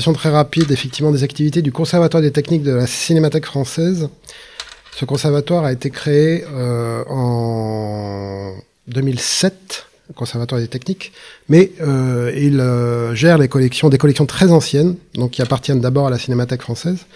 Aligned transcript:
très 0.00 0.30
rapide, 0.30 0.70
effectivement, 0.70 1.10
des 1.10 1.22
activités 1.22 1.62
du 1.62 1.72
Conservatoire 1.72 2.22
des 2.22 2.32
techniques 2.32 2.62
de 2.62 2.72
la 2.72 2.86
Cinémathèque 2.86 3.46
française. 3.46 4.08
Ce 4.96 5.04
conservatoire 5.04 5.64
a 5.64 5.72
été 5.72 5.90
créé 5.90 6.44
euh, 6.52 7.02
en 7.08 8.54
2007, 8.88 9.86
le 10.08 10.14
Conservatoire 10.14 10.60
des 10.60 10.68
techniques, 10.68 11.12
mais 11.48 11.72
euh, 11.80 12.32
il 12.36 12.60
euh, 12.60 13.14
gère 13.14 13.38
les 13.38 13.48
collections, 13.48 13.88
des 13.88 13.98
collections 13.98 14.26
très 14.26 14.52
anciennes, 14.52 14.96
donc 15.14 15.32
qui 15.32 15.42
appartiennent 15.42 15.80
d'abord 15.80 16.06
à 16.06 16.10
la 16.10 16.18
Cinémathèque 16.18 16.62
française, 16.62 17.06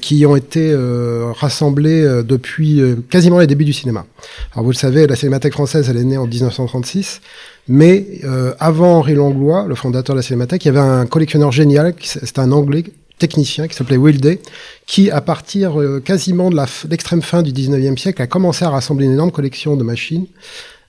qui 0.00 0.26
ont 0.26 0.36
été 0.36 0.70
euh, 0.72 1.32
rassemblées 1.32 2.02
euh, 2.02 2.22
depuis 2.22 2.82
quasiment 3.08 3.38
les 3.38 3.46
débuts 3.46 3.64
du 3.64 3.72
cinéma. 3.72 4.04
Alors 4.52 4.64
vous 4.64 4.70
le 4.70 4.76
savez, 4.76 5.06
la 5.06 5.16
Cinémathèque 5.16 5.52
française, 5.52 5.88
elle 5.88 5.96
est 5.96 6.04
née 6.04 6.18
en 6.18 6.26
1936, 6.26 7.20
mais 7.68 8.20
avant 8.58 8.96
Henri 8.96 9.14
Langlois, 9.14 9.66
le 9.68 9.74
fondateur 9.74 10.14
de 10.14 10.18
la 10.18 10.22
Cinémathèque, 10.22 10.64
il 10.64 10.68
y 10.68 10.70
avait 10.70 10.80
un 10.80 11.06
collectionneur 11.06 11.52
génial, 11.52 11.94
c'était 12.00 12.40
un 12.40 12.52
Anglais 12.52 12.84
technicien 13.18 13.68
qui 13.68 13.76
s'appelait 13.76 13.98
Will 13.98 14.20
Day, 14.20 14.40
qui, 14.86 15.10
à 15.10 15.20
partir 15.20 15.74
quasiment 16.04 16.50
de 16.50 16.56
l'extrême 16.88 17.22
fin 17.22 17.42
du 17.42 17.52
19e 17.52 17.98
siècle, 17.98 18.22
a 18.22 18.26
commencé 18.26 18.64
à 18.64 18.70
rassembler 18.70 19.04
une 19.04 19.12
énorme 19.12 19.30
collection 19.30 19.76
de 19.76 19.84
machines 19.84 20.26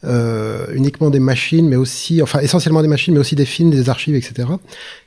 euh, 0.03 0.65
uniquement 0.73 1.09
des 1.09 1.19
machines, 1.19 1.67
mais 1.67 1.75
aussi, 1.75 2.21
enfin 2.21 2.39
essentiellement 2.39 2.81
des 2.81 2.87
machines, 2.87 3.13
mais 3.13 3.19
aussi 3.19 3.35
des 3.35 3.45
films, 3.45 3.69
des 3.69 3.89
archives, 3.89 4.15
etc., 4.15 4.47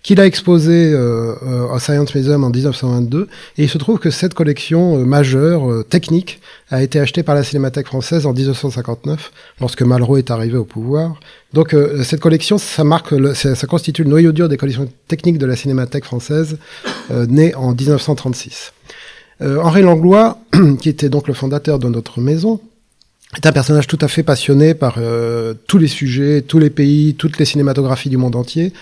qu'il 0.05 0.21
a 0.21 0.27
exposé 0.27 0.93
euh, 0.93 1.35
euh, 1.43 1.75
au 1.75 1.79
Science 1.79 2.15
Museum 2.15 2.45
en 2.45 2.51
1922. 2.51 3.29
Et 3.59 3.65
il 3.65 3.69
se 3.69 3.79
trouve 3.79 3.99
que 3.99 4.11
cette 4.11 4.35
collection 4.35 4.99
euh, 4.99 5.05
majeure, 5.05 5.85
technique, 5.89 6.41
a 6.71 6.83
été 6.83 7.01
achetée 7.01 7.23
par 7.23 7.35
la 7.35 7.43
Cinémathèque 7.43 7.87
française 7.87 8.27
en 8.27 8.33
1959, 8.33 9.33
lorsque 9.61 9.83
Malraux 9.83 10.19
est 10.19 10.31
arrivé 10.31 10.57
au 10.57 10.65
pouvoir. 10.65 11.19
Donc 11.53 11.77
cette 12.03 12.21
collection, 12.21 12.59
ça 12.59 12.83
marque, 12.83 13.13
le, 13.13 13.33
ça, 13.33 13.55
ça, 13.55 13.67
constitue 13.67 14.03
le 14.03 14.11
noyau 14.11 14.33
dur 14.33 14.49
des 14.49 14.57
collections 14.57 14.89
techniques 15.07 15.39
de 15.39 15.47
la 15.47 15.55
Cinémathèque 15.55 16.05
française, 16.05 16.59
née 17.11 17.55
en 17.55 17.75
1936. 17.75 18.73
Henri 19.41 19.83
Langlois, 19.83 20.39
qui 20.81 20.89
était 20.89 21.09
donc 21.09 21.29
le 21.29 21.35
fondateur 21.35 21.79
de 21.79 21.89
notre 21.89 22.21
maison, 22.21 22.61
est 23.37 23.47
un 23.47 23.53
personnage 23.53 23.87
tout 23.87 23.99
à 24.01 24.09
fait 24.09 24.23
passionné 24.23 24.75
par 24.75 24.97
euh, 24.99 25.55
tous 25.67 25.79
les 25.79 25.89
sujets, 25.89 26.43
tous 26.43 26.59
les 26.59 26.71
pays, 26.71 27.15
toutes 27.15 27.39
les 27.39 27.45
cinématographies 27.45 28.09
du 28.09 28.17
monde 28.17 28.37
entier. 28.37 28.73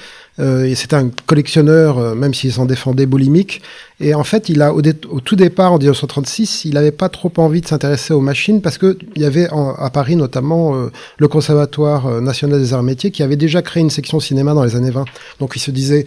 Euh, 0.40 0.64
et 0.64 0.74
c'est 0.74 0.94
un 0.94 1.10
collectionneur, 1.26 1.98
euh, 1.98 2.14
même 2.14 2.32
s'il 2.32 2.52
s'en 2.52 2.64
défendait, 2.64 3.04
boulimique. 3.04 3.60
Et 4.00 4.14
en 4.14 4.24
fait, 4.24 4.48
il 4.48 4.62
a 4.62 4.72
au, 4.72 4.80
tout 5.20 5.36
départ, 5.36 5.72
en 5.72 5.78
1936, 5.78 6.64
il 6.64 6.74
n'avait 6.74 6.90
pas 6.90 7.08
trop 7.08 7.30
envie 7.36 7.60
de 7.60 7.66
s'intéresser 7.66 8.14
aux 8.14 8.20
machines 8.20 8.62
parce 8.62 8.78
que 8.78 8.96
il 9.14 9.22
y 9.22 9.26
avait 9.26 9.48
à 9.50 9.90
Paris 9.90 10.16
notamment 10.16 10.74
euh, 10.74 10.90
le 11.18 11.28
Conservatoire 11.28 12.20
national 12.20 12.60
des 12.60 12.72
arts 12.72 12.82
métiers 12.82 13.10
qui 13.10 13.22
avait 13.22 13.36
déjà 13.36 13.62
créé 13.62 13.82
une 13.82 13.90
section 13.90 14.20
cinéma 14.20 14.54
dans 14.54 14.64
les 14.64 14.74
années 14.74 14.90
20. 14.90 15.04
Donc 15.38 15.52
il 15.54 15.60
se 15.60 15.70
disait 15.70 16.06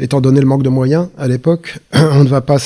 étant 0.00 0.20
donné 0.20 0.40
le 0.40 0.46
manque 0.46 0.62
de 0.62 0.68
moyens 0.68 1.08
à 1.18 1.28
l'époque, 1.28 1.78
on 1.94 2.24
ne 2.24 2.28
va 2.28 2.40
pas 2.40 2.58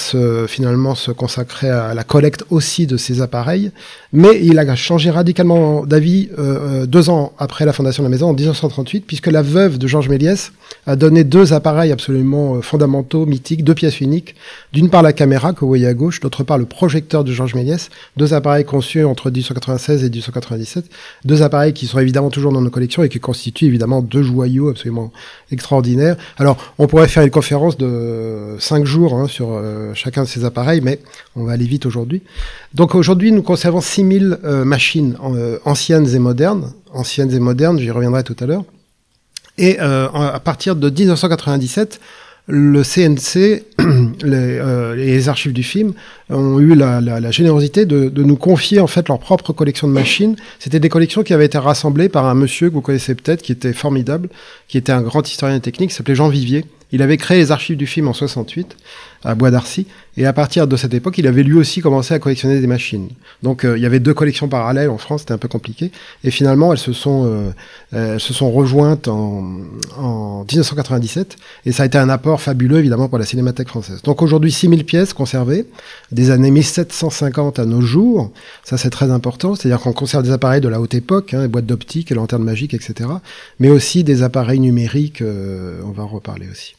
finalement 0.46 0.94
se 0.94 1.10
consacrer 1.10 1.68
à 1.68 1.94
la 1.94 2.04
collecte 2.04 2.44
aussi 2.50 2.86
de 2.86 2.96
ces 2.96 3.20
appareils. 3.20 3.70
Mais 4.16 4.40
il 4.40 4.58
a 4.60 4.76
changé 4.76 5.10
radicalement 5.10 5.84
d'avis 5.84 6.28
euh, 6.38 6.82
euh, 6.82 6.86
deux 6.86 7.10
ans 7.10 7.32
après 7.36 7.64
la 7.64 7.72
fondation 7.72 8.04
de 8.04 8.06
la 8.06 8.10
maison, 8.10 8.28
en 8.28 8.32
1938, 8.32 9.04
puisque 9.06 9.26
la 9.26 9.42
veuve 9.42 9.76
de 9.76 9.88
Georges 9.88 10.08
Méliès 10.08 10.52
a 10.86 10.94
donné 10.94 11.24
deux 11.24 11.52
appareils 11.52 11.90
absolument 11.90 12.54
euh, 12.54 12.60
fondamentaux, 12.60 13.26
mythiques, 13.26 13.64
deux 13.64 13.74
pièces 13.74 14.00
uniques. 14.00 14.36
D'une 14.72 14.88
part 14.88 15.02
la 15.02 15.12
caméra 15.12 15.52
que 15.52 15.60
vous 15.60 15.66
voyez 15.66 15.88
à 15.88 15.94
gauche, 15.94 16.20
d'autre 16.20 16.44
part 16.44 16.58
le 16.58 16.64
projecteur 16.64 17.24
de 17.24 17.32
Georges 17.32 17.56
Méliès, 17.56 17.90
deux 18.16 18.34
appareils 18.34 18.64
conçus 18.64 19.04
entre 19.04 19.32
1896 19.32 20.04
et 20.04 20.10
1897, 20.10 20.84
deux 21.24 21.42
appareils 21.42 21.72
qui 21.72 21.86
sont 21.86 21.98
évidemment 21.98 22.30
toujours 22.30 22.52
dans 22.52 22.62
nos 22.62 22.70
collections 22.70 23.02
et 23.02 23.08
qui 23.08 23.18
constituent 23.18 23.66
évidemment 23.66 24.00
deux 24.00 24.22
joyaux 24.22 24.68
absolument 24.68 25.10
extraordinaires. 25.50 26.16
Alors 26.38 26.56
on 26.78 26.86
pourrait 26.86 27.08
faire 27.08 27.23
conférence 27.30 27.76
de 27.76 28.56
cinq 28.58 28.84
jours 28.84 29.14
hein, 29.14 29.28
sur 29.28 29.52
euh, 29.52 29.92
chacun 29.94 30.24
de 30.24 30.28
ces 30.28 30.44
appareils, 30.44 30.80
mais 30.80 30.98
on 31.36 31.44
va 31.44 31.52
aller 31.52 31.66
vite 31.66 31.86
aujourd'hui. 31.86 32.22
Donc 32.74 32.94
aujourd'hui, 32.94 33.32
nous 33.32 33.42
conservons 33.42 33.80
6000 33.80 34.38
euh, 34.44 34.64
machines 34.64 35.16
euh, 35.22 35.58
anciennes 35.64 36.08
et 36.14 36.18
modernes, 36.18 36.72
anciennes 36.92 37.32
et 37.32 37.38
modernes, 37.38 37.78
j'y 37.78 37.90
reviendrai 37.90 38.24
tout 38.24 38.36
à 38.40 38.46
l'heure. 38.46 38.64
Et 39.56 39.78
à 39.78 40.40
partir 40.42 40.74
de 40.74 40.90
1997, 40.90 42.00
le 42.48 42.82
CNC, 42.82 43.62
les, 44.24 44.94
les, 44.96 45.28
archives 45.28 45.52
du 45.52 45.62
film, 45.62 45.92
ont 46.28 46.58
eu 46.58 46.74
la 46.74 47.30
générosité 47.30 47.86
de, 47.86 48.08
de, 48.08 48.24
nous 48.24 48.34
confier 48.34 48.80
en 48.80 48.88
fait 48.88 49.06
leur 49.06 49.20
propre 49.20 49.52
collection 49.52 49.86
de 49.86 49.92
machines. 49.92 50.34
C'était 50.58 50.80
des 50.80 50.88
collections 50.88 51.22
qui 51.22 51.32
avaient 51.32 51.46
été 51.46 51.56
rassemblées 51.56 52.08
par 52.08 52.26
un 52.26 52.34
monsieur 52.34 52.68
que 52.68 52.74
vous 52.74 52.80
connaissez 52.80 53.14
peut-être, 53.14 53.42
qui 53.42 53.52
était 53.52 53.72
formidable, 53.72 54.28
qui 54.66 54.76
était 54.76 54.90
un 54.90 55.02
grand 55.02 55.28
historien 55.30 55.60
technique, 55.60 55.90
qui 55.90 55.96
s'appelait 55.96 56.16
Jean 56.16 56.28
Vivier, 56.28 56.64
il 56.94 57.02
avait 57.02 57.16
créé 57.16 57.38
les 57.38 57.50
archives 57.50 57.76
du 57.76 57.88
film 57.88 58.06
en 58.06 58.12
68 58.12 58.76
à 59.24 59.34
Bois 59.34 59.50
d'Arcy, 59.50 59.86
et 60.16 60.26
à 60.26 60.32
partir 60.32 60.68
de 60.68 60.76
cette 60.76 60.94
époque, 60.94 61.18
il 61.18 61.26
avait 61.26 61.42
lui 61.42 61.54
aussi 61.54 61.80
commencé 61.80 62.14
à 62.14 62.18
collectionner 62.18 62.60
des 62.60 62.66
machines. 62.66 63.08
Donc 63.42 63.64
euh, 63.64 63.76
il 63.76 63.82
y 63.82 63.86
avait 63.86 63.98
deux 63.98 64.14
collections 64.14 64.48
parallèles 64.48 64.90
en 64.90 64.98
France, 64.98 65.22
c'était 65.22 65.32
un 65.32 65.38
peu 65.38 65.48
compliqué, 65.48 65.90
et 66.22 66.30
finalement 66.30 66.72
elles 66.72 66.78
se 66.78 66.92
sont 66.92 67.24
euh, 67.24 67.50
elles 68.14 68.20
se 68.20 68.32
sont 68.32 68.52
rejointes 68.52 69.08
en, 69.08 69.56
en 69.98 70.44
1997, 70.44 71.36
et 71.66 71.72
ça 71.72 71.82
a 71.82 71.86
été 71.86 71.98
un 71.98 72.10
apport 72.10 72.40
fabuleux 72.40 72.78
évidemment 72.78 73.08
pour 73.08 73.18
la 73.18 73.24
Cinémathèque 73.24 73.68
française. 73.68 74.02
Donc 74.02 74.22
aujourd'hui 74.22 74.52
6000 74.52 74.84
pièces 74.84 75.14
conservées, 75.14 75.66
des 76.12 76.30
années 76.30 76.52
1750 76.52 77.58
à 77.58 77.64
nos 77.64 77.80
jours, 77.80 78.30
ça 78.62 78.76
c'est 78.76 78.90
très 78.90 79.10
important, 79.10 79.56
c'est-à-dire 79.56 79.80
qu'on 79.80 79.94
conserve 79.94 80.22
des 80.22 80.32
appareils 80.32 80.60
de 80.60 80.68
la 80.68 80.80
haute 80.80 80.94
époque, 80.94 81.34
hein, 81.34 81.48
boîtes 81.48 81.66
d'optique, 81.66 82.10
lanternes 82.10 82.44
magiques, 82.44 82.74
etc., 82.74 83.10
mais 83.58 83.70
aussi 83.70 84.04
des 84.04 84.22
appareils 84.22 84.60
numériques, 84.60 85.22
euh, 85.22 85.80
on 85.84 85.90
va 85.90 86.04
en 86.04 86.08
reparler 86.08 86.46
aussi. 86.48 86.74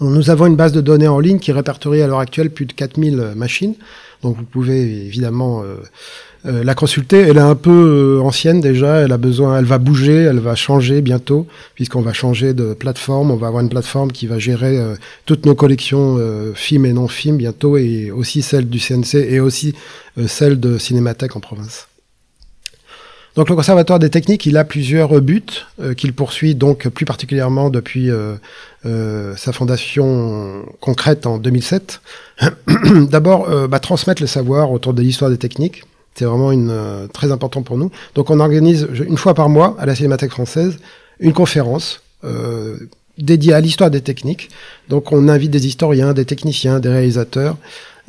Nous 0.00 0.30
avons 0.30 0.46
une 0.46 0.56
base 0.56 0.72
de 0.72 0.80
données 0.80 1.08
en 1.08 1.20
ligne 1.20 1.38
qui 1.38 1.52
répertorie 1.52 2.00
à 2.00 2.06
l'heure 2.06 2.20
actuelle 2.20 2.50
plus 2.50 2.64
de 2.64 2.72
4000 2.72 3.32
machines. 3.36 3.74
Donc 4.22 4.36
vous 4.36 4.44
pouvez 4.44 4.80
évidemment 4.80 5.62
euh, 5.62 5.76
euh, 6.46 6.64
la 6.64 6.74
consulter. 6.74 7.18
Elle 7.18 7.36
est 7.36 7.40
un 7.40 7.54
peu 7.54 8.18
euh, 8.18 8.22
ancienne 8.22 8.62
déjà. 8.62 8.96
Elle 8.96 9.12
a 9.12 9.18
besoin, 9.18 9.58
elle 9.58 9.66
va 9.66 9.76
bouger, 9.76 10.14
elle 10.22 10.38
va 10.38 10.54
changer 10.54 11.02
bientôt 11.02 11.46
puisqu'on 11.74 12.00
va 12.00 12.14
changer 12.14 12.54
de 12.54 12.72
plateforme. 12.72 13.30
On 13.30 13.36
va 13.36 13.48
avoir 13.48 13.62
une 13.62 13.68
plateforme 13.68 14.10
qui 14.10 14.26
va 14.26 14.38
gérer 14.38 14.78
toutes 15.26 15.44
nos 15.44 15.54
collections 15.54 16.18
films 16.54 16.86
et 16.86 16.94
non 16.94 17.06
films 17.06 17.36
bientôt 17.36 17.76
et 17.76 18.10
aussi 18.10 18.40
celle 18.40 18.68
du 18.68 18.78
CNC 18.78 19.16
et 19.16 19.40
aussi 19.40 19.74
celle 20.26 20.58
de 20.60 20.78
Cinémathèque 20.78 21.36
en 21.36 21.40
province. 21.40 21.89
Donc 23.36 23.48
le 23.48 23.54
Conservatoire 23.54 23.98
des 23.98 24.10
techniques, 24.10 24.46
il 24.46 24.56
a 24.56 24.64
plusieurs 24.64 25.20
buts 25.20 25.42
euh, 25.80 25.94
qu'il 25.94 26.12
poursuit 26.12 26.54
donc 26.54 26.88
plus 26.88 27.04
particulièrement 27.04 27.70
depuis 27.70 28.10
euh, 28.10 28.34
euh, 28.86 29.36
sa 29.36 29.52
fondation 29.52 30.64
concrète 30.80 31.26
en 31.26 31.38
2007. 31.38 32.00
D'abord, 33.10 33.48
bah, 33.68 33.78
transmettre 33.78 34.22
le 34.22 34.26
savoir 34.26 34.72
autour 34.72 34.94
de 34.94 35.02
l'histoire 35.02 35.30
des 35.30 35.38
techniques. 35.38 35.84
C'est 36.14 36.24
vraiment 36.24 36.52
une, 36.52 37.08
très 37.12 37.30
important 37.30 37.62
pour 37.62 37.78
nous. 37.78 37.90
Donc 38.14 38.30
on 38.30 38.40
organise 38.40 38.88
une 39.06 39.16
fois 39.16 39.34
par 39.34 39.48
mois 39.48 39.76
à 39.78 39.86
la 39.86 39.94
Cinémathèque 39.94 40.32
française 40.32 40.78
une 41.20 41.32
conférence 41.32 42.02
dédiée 43.16 43.52
à 43.52 43.60
l'histoire 43.60 43.90
des 43.90 44.00
techniques. 44.00 44.50
Donc 44.88 45.12
on 45.12 45.28
invite 45.28 45.50
des 45.50 45.66
historiens, 45.66 46.12
des 46.12 46.24
techniciens, 46.24 46.80
des 46.80 46.88
réalisateurs 46.88 47.56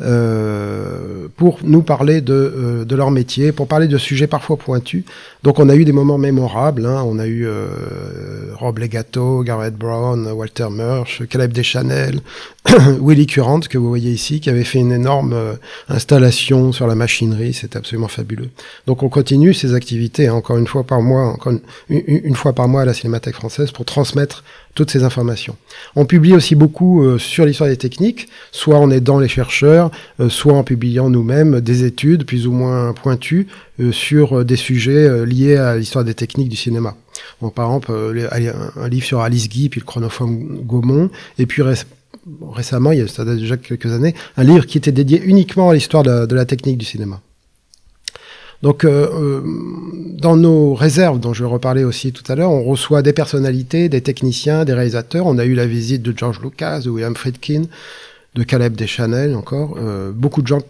euh, 0.01 1.27
pour 1.37 1.59
nous 1.63 1.81
parler 1.81 2.21
de, 2.21 2.33
euh, 2.33 2.85
de, 2.85 2.95
leur 2.95 3.11
métier, 3.11 3.51
pour 3.51 3.67
parler 3.67 3.87
de 3.87 3.97
sujets 3.97 4.27
parfois 4.27 4.57
pointus. 4.57 5.03
Donc 5.43 5.59
on 5.59 5.69
a 5.69 5.75
eu 5.75 5.85
des 5.85 5.91
moments 5.91 6.17
mémorables, 6.17 6.85
hein. 6.85 7.03
on 7.05 7.17
a 7.17 7.25
eu 7.25 7.47
euh, 7.47 7.67
Rob 8.55 8.77
Legato, 8.77 9.43
Garrett 9.43 9.75
Brown, 9.75 10.27
Walter 10.27 10.67
Murch, 10.69 11.23
Caleb 11.27 11.51
Deschanel, 11.51 12.19
Willy 13.01 13.25
Currant, 13.25 13.61
que 13.61 13.77
vous 13.77 13.89
voyez 13.89 14.11
ici, 14.11 14.39
qui 14.39 14.49
avait 14.49 14.63
fait 14.63 14.79
une 14.79 14.91
énorme 14.91 15.33
euh, 15.33 15.53
installation 15.89 16.71
sur 16.71 16.85
la 16.85 16.95
machinerie, 16.95 17.53
c'était 17.53 17.77
absolument 17.77 18.07
fabuleux. 18.07 18.49
Donc 18.85 19.01
on 19.03 19.09
continue 19.09 19.53
ces 19.53 19.73
activités, 19.73 20.27
hein, 20.27 20.35
encore 20.35 20.57
une 20.57 20.67
fois 20.67 20.83
par 20.83 21.01
mois, 21.01 21.27
encore 21.27 21.53
une, 21.53 22.03
une, 22.07 22.35
fois 22.35 22.53
par 22.53 22.67
mois 22.67 22.83
à 22.83 22.85
la 22.85 22.93
Cinémathèque 22.93 23.35
française 23.35 23.71
pour 23.71 23.85
transmettre 23.85 24.43
toutes 24.73 24.91
ces 24.91 25.03
informations. 25.03 25.55
On 25.95 26.05
publie 26.05 26.33
aussi 26.33 26.55
beaucoup 26.55 27.03
euh, 27.03 27.17
sur 27.17 27.45
l'histoire 27.45 27.69
des 27.69 27.77
techniques, 27.77 28.29
soit 28.51 28.77
en 28.77 28.89
aidant 28.89 29.19
les 29.19 29.27
chercheurs, 29.27 29.91
euh, 30.19 30.29
soit 30.29 30.53
en 30.53 30.63
publiant 30.63 31.09
nous-mêmes 31.09 31.61
des 31.61 31.83
études 31.83 32.25
plus 32.25 32.47
ou 32.47 32.51
moins 32.51 32.93
pointues 32.93 33.47
euh, 33.79 33.91
sur 33.91 34.45
des 34.45 34.55
sujets 34.55 35.25
liés 35.25 35.57
à 35.57 35.77
l'histoire 35.77 36.05
des 36.05 36.13
techniques 36.13 36.49
du 36.49 36.55
cinéma. 36.55 36.95
Donc, 37.41 37.53
par 37.53 37.65
exemple, 37.65 37.91
un 37.91 38.87
livre 38.87 39.05
sur 39.05 39.21
Alice 39.21 39.49
Guy, 39.49 39.69
puis 39.69 39.81
le 39.81 39.85
chronophone 39.85 40.61
Gaumont, 40.63 41.09
et 41.37 41.45
puis 41.45 41.61
récemment, 42.51 42.91
il 42.91 42.99
y 42.99 43.01
a 43.01 43.07
ça 43.07 43.25
date 43.25 43.37
déjà 43.37 43.57
quelques 43.57 43.91
années, 43.91 44.15
un 44.37 44.43
livre 44.43 44.65
qui 44.65 44.77
était 44.77 44.91
dédié 44.91 45.21
uniquement 45.21 45.69
à 45.69 45.73
l'histoire 45.73 46.03
de 46.03 46.35
la 46.35 46.45
technique 46.45 46.77
du 46.77 46.85
cinéma. 46.85 47.21
Donc, 48.61 48.85
euh, 48.85 49.09
euh, 49.11 49.41
dans 50.19 50.35
nos 50.35 50.75
réserves, 50.75 51.19
dont 51.19 51.33
je 51.33 51.43
vais 51.43 51.49
reparler 51.49 51.83
aussi 51.83 52.11
tout 52.11 52.23
à 52.31 52.35
l'heure, 52.35 52.51
on 52.51 52.63
reçoit 52.63 53.01
des 53.01 53.13
personnalités, 53.13 53.89
des 53.89 54.01
techniciens, 54.01 54.65
des 54.65 54.73
réalisateurs. 54.73 55.25
On 55.25 55.39
a 55.39 55.45
eu 55.45 55.55
la 55.55 55.65
visite 55.65 56.03
de 56.03 56.13
George 56.15 56.39
Lucas, 56.41 56.81
de 56.81 56.89
William 56.89 57.15
Friedkin, 57.15 57.63
de 58.35 58.43
Caleb 58.43 58.75
Deschanel 58.75 59.35
encore. 59.35 59.77
Euh, 59.77 60.11
beaucoup 60.11 60.43
de 60.43 60.47
gens 60.47 60.61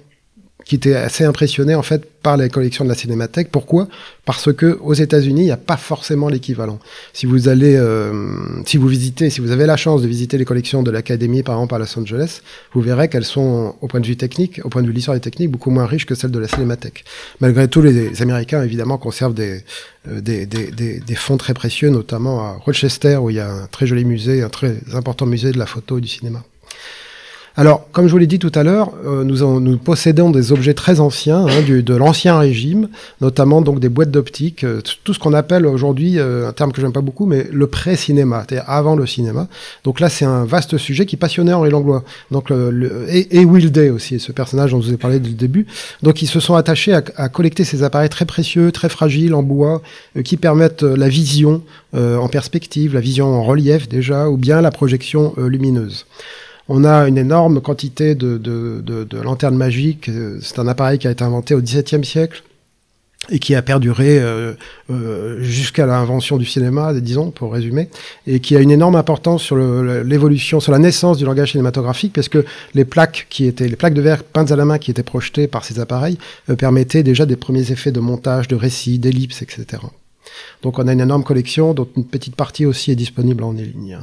qui 0.65 0.75
était 0.75 0.95
assez 0.95 1.23
impressionné 1.23 1.75
en 1.75 1.81
fait 1.81 2.05
par 2.21 2.37
les 2.37 2.49
collections 2.49 2.83
de 2.83 2.89
la 2.89 2.95
Cinémathèque. 2.95 3.49
Pourquoi? 3.51 3.87
Parce 4.25 4.53
que 4.53 4.77
aux 4.81 4.93
États-Unis, 4.93 5.41
il 5.41 5.45
n'y 5.45 5.51
a 5.51 5.57
pas 5.57 5.77
forcément 5.77 6.29
l'équivalent. 6.29 6.79
Si 7.13 7.25
vous 7.25 7.49
allez, 7.49 7.75
euh, 7.75 8.63
si 8.65 8.77
vous 8.77 8.87
visitez, 8.87 9.29
si 9.29 9.41
vous 9.41 9.51
avez 9.51 9.65
la 9.65 9.75
chance 9.75 10.01
de 10.01 10.07
visiter 10.07 10.37
les 10.37 10.45
collections 10.45 10.83
de 10.83 10.91
l'Académie, 10.91 11.43
par 11.43 11.55
exemple 11.55 11.75
à 11.75 11.79
Los 11.79 11.99
Angeles, 11.99 12.41
vous 12.73 12.81
verrez 12.81 13.09
qu'elles 13.09 13.25
sont, 13.25 13.75
au 13.81 13.87
point 13.87 13.99
de 13.99 14.07
vue 14.07 14.17
technique, 14.17 14.61
au 14.63 14.69
point 14.69 14.81
de 14.81 14.87
vue 14.87 14.93
de 14.93 14.97
l'histoire 14.97 15.15
des 15.15 15.21
techniques, 15.21 15.49
beaucoup 15.49 15.71
moins 15.71 15.85
riches 15.85 16.05
que 16.05 16.15
celles 16.15 16.31
de 16.31 16.39
la 16.39 16.47
Cinémathèque. 16.47 17.05
Malgré 17.39 17.67
tout, 17.67 17.81
les 17.81 18.21
Américains 18.21 18.63
évidemment 18.63 18.97
conservent 18.97 19.33
des, 19.33 19.63
euh, 20.07 20.21
des, 20.21 20.45
des, 20.45 20.71
des, 20.71 20.99
des 20.99 21.15
fonds 21.15 21.37
très 21.37 21.53
précieux, 21.53 21.89
notamment 21.89 22.41
à 22.41 22.53
Rochester 22.53 23.17
où 23.17 23.29
il 23.31 23.37
y 23.37 23.39
a 23.39 23.51
un 23.51 23.65
très 23.67 23.87
joli 23.87 24.05
musée, 24.05 24.43
un 24.43 24.49
très 24.49 24.77
important 24.93 25.25
musée 25.25 25.51
de 25.51 25.57
la 25.57 25.65
photo 25.65 25.97
et 25.97 26.01
du 26.01 26.07
cinéma. 26.07 26.43
Alors, 27.57 27.89
comme 27.91 28.07
je 28.07 28.11
vous 28.11 28.17
l'ai 28.17 28.27
dit 28.27 28.39
tout 28.39 28.51
à 28.55 28.63
l'heure, 28.63 28.91
euh, 29.05 29.25
nous, 29.25 29.77
possédons 29.77 30.29
des 30.29 30.53
objets 30.53 30.73
très 30.73 31.01
anciens, 31.01 31.45
hein, 31.47 31.61
du, 31.65 31.83
de 31.83 31.93
l'ancien 31.93 32.39
régime, 32.39 32.87
notamment 33.19 33.61
donc 33.61 33.81
des 33.81 33.89
boîtes 33.89 34.09
d'optique, 34.09 34.63
euh, 34.63 34.79
tout 35.03 35.13
ce 35.13 35.19
qu'on 35.19 35.33
appelle 35.33 35.65
aujourd'hui, 35.65 36.17
euh, 36.17 36.47
un 36.47 36.53
terme 36.53 36.71
que 36.71 36.79
j'aime 36.79 36.93
pas 36.93 37.01
beaucoup, 37.01 37.25
mais 37.25 37.47
le 37.51 37.67
pré-cinéma, 37.67 38.45
c'est-à-dire 38.47 38.69
avant 38.69 38.95
le 38.95 39.05
cinéma. 39.05 39.47
Donc 39.83 39.99
là, 39.99 40.07
c'est 40.07 40.23
un 40.23 40.45
vaste 40.45 40.77
sujet 40.77 41.05
qui 41.05 41.17
passionnait 41.17 41.51
Henri 41.51 41.69
Langlois. 41.71 42.03
Donc 42.31 42.51
et, 43.09 43.37
et, 43.37 43.43
Will 43.43 43.71
Day 43.71 43.89
aussi, 43.89 44.19
ce 44.19 44.31
personnage 44.31 44.71
dont 44.71 44.81
je 44.81 44.87
vous 44.87 44.93
ai 44.93 44.97
parlé 44.97 45.19
dès 45.19 45.29
le 45.29 45.35
début. 45.35 45.67
Donc 46.03 46.21
ils 46.21 46.27
se 46.27 46.39
sont 46.39 46.55
attachés 46.55 46.93
à 46.93 47.29
collecter 47.29 47.65
ces 47.65 47.83
appareils 47.83 48.09
très 48.09 48.25
précieux, 48.25 48.71
très 48.71 48.87
fragiles, 48.87 49.33
en 49.33 49.43
bois, 49.43 49.81
qui 50.23 50.37
permettent 50.37 50.83
la 50.83 51.09
vision 51.09 51.61
en 51.93 52.27
perspective, 52.29 52.93
la 52.93 53.01
vision 53.01 53.27
en 53.27 53.43
relief 53.43 53.89
déjà, 53.89 54.29
ou 54.29 54.37
bien 54.37 54.61
la 54.61 54.71
projection 54.71 55.33
lumineuse. 55.37 56.05
On 56.69 56.83
a 56.83 57.07
une 57.07 57.17
énorme 57.17 57.61
quantité 57.61 58.15
de, 58.15 58.37
de, 58.37 59.17
lanternes 59.21 59.57
magiques. 59.57 60.09
C'est 60.41 60.59
un 60.59 60.67
appareil 60.67 60.99
qui 60.99 61.07
a 61.07 61.11
été 61.11 61.23
inventé 61.23 61.53
au 61.53 61.61
XVIIe 61.61 62.05
siècle 62.05 62.43
et 63.29 63.39
qui 63.39 63.53
a 63.53 63.61
perduré 63.61 64.19
euh, 64.19 64.53
euh, 64.89 65.41
jusqu'à 65.43 65.85
l'invention 65.85 66.37
du 66.37 66.45
cinéma, 66.45 66.93
disons, 66.93 67.29
pour 67.29 67.53
résumer, 67.53 67.89
et 68.25 68.39
qui 68.39 68.55
a 68.55 68.59
une 68.59 68.71
énorme 68.71 68.95
importance 68.95 69.43
sur 69.43 69.55
l'évolution, 69.57 70.59
sur 70.59 70.71
la 70.71 70.79
naissance 70.79 71.17
du 71.17 71.25
langage 71.25 71.51
cinématographique, 71.51 72.13
parce 72.13 72.29
que 72.29 72.43
les 72.73 72.83
plaques 72.83 73.27
qui 73.29 73.45
étaient, 73.45 73.67
les 73.67 73.75
plaques 73.75 73.93
de 73.93 74.01
verre 74.01 74.23
peintes 74.23 74.51
à 74.51 74.55
la 74.55 74.65
main 74.65 74.79
qui 74.79 74.89
étaient 74.89 75.03
projetées 75.03 75.47
par 75.47 75.65
ces 75.65 75.79
appareils 75.79 76.17
euh, 76.49 76.55
permettaient 76.55 77.03
déjà 77.03 77.25
des 77.25 77.35
premiers 77.35 77.71
effets 77.71 77.91
de 77.91 77.99
montage, 77.99 78.47
de 78.47 78.55
récit, 78.55 78.97
d'ellipse, 78.97 79.43
etc. 79.43 79.83
Donc 80.63 80.79
on 80.79 80.87
a 80.87 80.93
une 80.93 81.01
énorme 81.01 81.23
collection, 81.23 81.73
dont 81.73 81.87
une 81.95 82.05
petite 82.05 82.35
partie 82.35 82.65
aussi 82.65 82.91
est 82.91 82.95
disponible 82.95 83.43
en 83.43 83.51
ligne. 83.51 83.99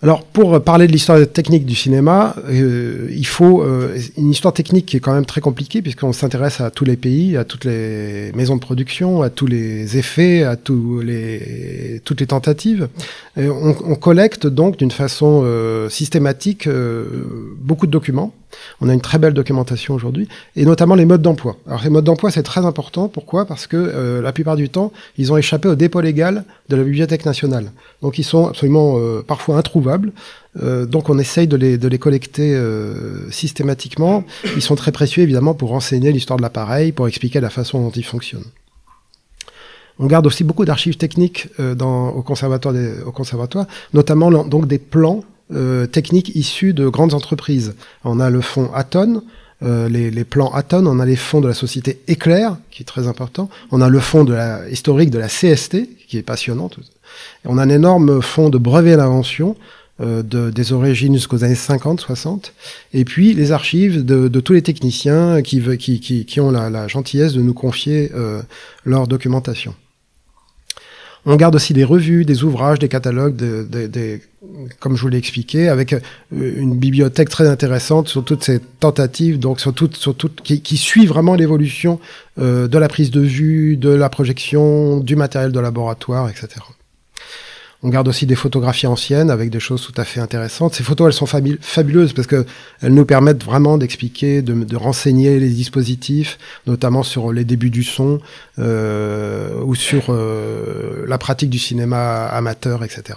Alors, 0.00 0.22
pour 0.22 0.62
parler 0.62 0.86
de 0.86 0.92
l'histoire 0.92 1.18
technique 1.26 1.66
du 1.66 1.74
cinéma, 1.74 2.36
euh, 2.48 3.08
il 3.10 3.26
faut 3.26 3.62
euh, 3.62 3.98
une 4.16 4.30
histoire 4.30 4.54
technique 4.54 4.86
qui 4.86 4.96
est 4.96 5.00
quand 5.00 5.12
même 5.12 5.26
très 5.26 5.40
compliquée 5.40 5.82
puisqu'on 5.82 6.12
s'intéresse 6.12 6.60
à 6.60 6.70
tous 6.70 6.84
les 6.84 6.96
pays, 6.96 7.36
à 7.36 7.44
toutes 7.44 7.64
les 7.64 8.30
maisons 8.32 8.54
de 8.54 8.60
production, 8.60 9.22
à 9.22 9.30
tous 9.30 9.46
les 9.46 9.96
effets, 9.98 10.44
à 10.44 10.54
tous 10.54 11.00
les, 11.00 12.00
toutes 12.04 12.20
les 12.20 12.28
tentatives. 12.28 12.88
On, 13.36 13.96
collecte 13.96 14.46
donc 14.46 14.76
d'une 14.76 14.92
façon 14.92 15.42
euh, 15.44 15.88
systématique 15.88 16.68
beaucoup 17.60 17.86
de 17.86 17.92
documents 17.92 18.32
on 18.80 18.88
a 18.88 18.94
une 18.94 19.00
très 19.00 19.18
belle 19.18 19.34
documentation 19.34 19.94
aujourd'hui, 19.94 20.28
et 20.56 20.64
notamment 20.64 20.94
les 20.94 21.04
modes 21.04 21.22
d'emploi. 21.22 21.56
Alors 21.66 21.82
les 21.82 21.90
modes 21.90 22.04
d'emploi, 22.04 22.30
c'est 22.30 22.42
très 22.42 22.64
important. 22.64 23.08
Pourquoi? 23.08 23.44
Parce 23.46 23.66
que 23.66 23.76
euh, 23.76 24.22
la 24.22 24.32
plupart 24.32 24.56
du 24.56 24.68
temps, 24.68 24.92
ils 25.16 25.32
ont 25.32 25.36
échappé 25.36 25.68
au 25.68 25.74
dépôt 25.74 26.00
légal 26.00 26.44
de 26.68 26.76
la 26.76 26.82
Bibliothèque 26.82 27.24
nationale. 27.24 27.72
Donc 28.02 28.18
ils 28.18 28.24
sont 28.24 28.46
absolument 28.46 28.94
euh, 28.98 29.22
parfois 29.26 29.56
introuvables. 29.56 30.12
Euh, 30.62 30.86
donc 30.86 31.08
on 31.08 31.18
essaye 31.18 31.46
de 31.46 31.56
les, 31.56 31.78
de 31.78 31.88
les 31.88 31.98
collecter 31.98 32.58
systématiquement. 33.30 34.24
Ils 34.56 34.62
sont 34.62 34.76
très 34.76 34.92
précieux 34.92 35.22
évidemment 35.22 35.54
pour 35.54 35.70
renseigner 35.70 36.12
l'histoire 36.12 36.36
de 36.36 36.42
l'appareil, 36.42 36.92
pour 36.92 37.08
expliquer 37.08 37.40
la 37.40 37.50
façon 37.50 37.82
dont 37.82 37.90
il 37.90 38.04
fonctionne. 38.04 38.44
On 40.00 40.06
garde 40.06 40.26
aussi 40.26 40.44
beaucoup 40.44 40.64
d'archives 40.64 40.96
techniques 40.96 41.48
au, 41.58 42.22
conservatoire 42.22 42.74
au 43.04 43.10
conservatoire, 43.10 43.66
notamment 43.92 44.30
donc 44.30 44.68
des 44.68 44.78
plans 44.78 45.24
euh, 45.52 45.86
techniques 45.86 46.34
issues 46.34 46.72
de 46.72 46.88
grandes 46.88 47.14
entreprises. 47.14 47.74
On 48.04 48.20
a 48.20 48.30
le 48.30 48.40
fonds 48.40 48.70
Aton, 48.74 49.22
euh, 49.62 49.88
les, 49.88 50.24
plans 50.24 50.52
Aton, 50.52 50.86
on 50.86 51.00
a 51.00 51.06
les 51.06 51.16
fonds 51.16 51.40
de 51.40 51.48
la 51.48 51.54
société 51.54 52.00
Éclair, 52.06 52.56
qui 52.70 52.82
est 52.82 52.86
très 52.86 53.08
important. 53.08 53.50
On 53.72 53.80
a 53.80 53.88
le 53.88 54.00
fonds 54.00 54.24
de 54.24 54.34
la, 54.34 54.68
historique 54.68 55.10
de 55.10 55.18
la 55.18 55.28
CST, 55.28 55.88
qui 56.06 56.16
est 56.16 56.22
passionnant. 56.22 56.70
on 57.44 57.58
a 57.58 57.62
un 57.62 57.68
énorme 57.68 58.22
fonds 58.22 58.50
de 58.50 58.58
brevets 58.58 58.96
d'invention, 58.96 59.56
euh, 60.00 60.22
de, 60.22 60.50
des 60.50 60.72
origines 60.72 61.14
jusqu'aux 61.14 61.42
années 61.42 61.56
50, 61.56 62.00
60. 62.00 62.52
Et 62.94 63.04
puis 63.04 63.34
les 63.34 63.50
archives 63.50 64.04
de, 64.04 64.28
tous 64.40 64.52
les 64.52 64.62
techniciens 64.62 65.42
qui, 65.42 65.60
ont 66.40 66.52
la, 66.52 66.70
la, 66.70 66.86
gentillesse 66.86 67.32
de 67.32 67.42
nous 67.42 67.54
confier 67.54 68.12
euh, 68.14 68.40
leur 68.84 69.08
documentation. 69.08 69.74
On 71.26 71.36
garde 71.36 71.54
aussi 71.54 71.72
des 71.72 71.84
revues, 71.84 72.24
des 72.24 72.44
ouvrages, 72.44 72.78
des 72.78 72.88
catalogues, 72.88 73.36
des, 73.36 74.22
comme 74.80 74.96
je 74.96 75.02
vous 75.02 75.08
l'ai 75.08 75.18
expliqué, 75.18 75.68
avec 75.68 75.92
euh, 75.92 76.00
une 76.30 76.76
bibliothèque 76.76 77.28
très 77.28 77.48
intéressante 77.48 78.08
sur 78.08 78.24
toutes 78.24 78.44
ces 78.44 78.60
tentatives, 78.80 79.38
donc 79.38 79.60
sur 79.60 79.74
toutes, 79.74 79.96
sur 79.96 80.14
toutes, 80.14 80.40
qui, 80.42 80.60
qui 80.60 80.76
suit 80.76 81.06
vraiment 81.06 81.34
l'évolution 81.34 82.00
euh, 82.38 82.68
de 82.68 82.78
la 82.78 82.88
prise 82.88 83.10
de 83.10 83.20
vue, 83.20 83.76
de 83.76 83.90
la 83.90 84.08
projection, 84.08 85.00
du 85.00 85.16
matériel 85.16 85.52
de 85.52 85.60
laboratoire, 85.60 86.28
etc. 86.28 86.48
On 87.84 87.90
garde 87.90 88.08
aussi 88.08 88.26
des 88.26 88.34
photographies 88.34 88.88
anciennes 88.88 89.30
avec 89.30 89.50
des 89.50 89.60
choses 89.60 89.82
tout 89.82 89.98
à 90.00 90.04
fait 90.04 90.18
intéressantes. 90.18 90.74
Ces 90.74 90.82
photos, 90.82 91.06
elles 91.06 91.12
sont 91.12 91.26
fabuleuses 91.60 92.12
parce 92.12 92.26
que 92.26 92.44
elles 92.82 92.92
nous 92.92 93.04
permettent 93.04 93.44
vraiment 93.44 93.78
d'expliquer, 93.78 94.42
de, 94.42 94.76
renseigner 94.76 95.38
les 95.38 95.50
dispositifs, 95.50 96.38
notamment 96.66 97.04
sur 97.04 97.32
les 97.32 97.44
débuts 97.44 97.70
du 97.70 97.84
son 97.84 98.20
euh, 98.58 99.62
ou 99.62 99.76
sur 99.76 100.06
euh, 100.08 101.04
la 101.06 101.18
pratique 101.18 101.50
du 101.50 101.60
cinéma 101.60 102.26
amateur, 102.26 102.82
etc. 102.82 103.16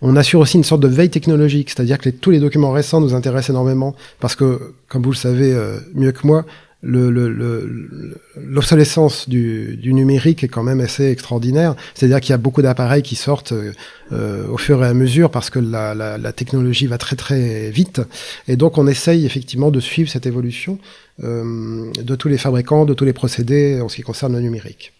On 0.00 0.16
assure 0.16 0.40
aussi 0.40 0.56
une 0.56 0.64
sorte 0.64 0.82
de 0.82 0.88
veille 0.88 1.10
technologique, 1.10 1.70
c'est-à-dire 1.70 1.98
que 1.98 2.08
tous 2.08 2.30
les 2.30 2.38
documents 2.38 2.72
récents 2.72 3.00
nous 3.00 3.14
intéressent 3.14 3.50
énormément 3.50 3.94
parce 4.20 4.36
que, 4.36 4.74
comme 4.88 5.02
vous 5.02 5.10
le 5.10 5.16
savez 5.16 5.52
euh, 5.52 5.80
mieux 5.94 6.12
que 6.12 6.26
moi, 6.26 6.46
l'obsolescence 6.86 9.26
le, 9.26 9.30
du, 9.30 9.76
du, 9.76 9.92
numérique 9.92 10.44
est 10.44 10.48
quand 10.48 10.62
même 10.62 10.80
assez 10.80 11.10
extraordinaire. 11.10 11.74
C'est-à-dire 11.94 12.20
qu'il 12.20 12.30
y 12.30 12.34
a 12.34 12.38
beaucoup 12.38 12.62
d'appareils 12.62 13.02
qui 13.02 13.16
sortent 13.16 13.52
euh, 14.12 14.46
au 14.48 14.56
fur 14.56 14.84
et 14.84 14.86
à 14.86 14.94
mesure 14.94 15.30
parce 15.30 15.50
que 15.50 15.58
la, 15.58 15.94
la, 15.94 16.18
la, 16.18 16.32
technologie 16.32 16.86
va 16.86 16.98
très 16.98 17.16
très 17.16 17.70
vite. 17.70 18.00
Et 18.48 18.56
donc 18.56 18.78
on 18.78 18.86
essaye 18.86 19.26
effectivement 19.26 19.70
de 19.70 19.80
suivre 19.80 20.10
cette 20.10 20.26
évolution 20.26 20.78
euh, 21.24 21.90
de 21.92 22.14
tous 22.14 22.28
les 22.28 22.38
fabricants, 22.38 22.84
de 22.84 22.94
tous 22.94 23.04
les 23.04 23.12
procédés 23.12 23.80
en 23.80 23.88
ce 23.88 23.96
qui 23.96 24.02
concerne 24.02 24.34
le 24.34 24.40
numérique. 24.40 24.92